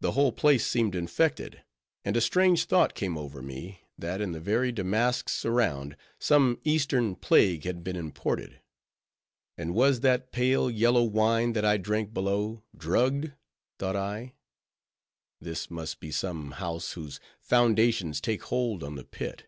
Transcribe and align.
The 0.00 0.12
whole 0.12 0.30
place 0.30 0.64
seemed 0.64 0.94
infected; 0.94 1.64
and 2.04 2.16
a 2.16 2.20
strange 2.20 2.66
thought 2.66 2.94
came 2.94 3.18
over 3.18 3.42
me, 3.42 3.80
that 3.98 4.20
in 4.20 4.30
the 4.30 4.38
very 4.38 4.70
damasks 4.70 5.44
around, 5.44 5.96
some 6.20 6.60
eastern 6.62 7.16
plague 7.16 7.64
had 7.64 7.82
been 7.82 7.96
imported. 7.96 8.60
And 9.56 9.74
was 9.74 9.98
that 9.98 10.30
pale 10.30 10.70
yellow 10.70 11.02
wine, 11.02 11.54
that 11.54 11.64
I 11.64 11.76
drank 11.76 12.14
below, 12.14 12.62
drugged? 12.76 13.32
thought 13.80 13.96
I. 13.96 14.34
This 15.40 15.68
must 15.72 15.98
be 15.98 16.12
some 16.12 16.52
house 16.52 16.92
whose 16.92 17.18
foundations 17.40 18.20
take 18.20 18.42
hold 18.44 18.84
on 18.84 18.94
the 18.94 19.02
pit. 19.02 19.46